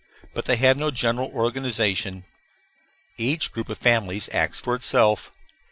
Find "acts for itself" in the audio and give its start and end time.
4.33-5.31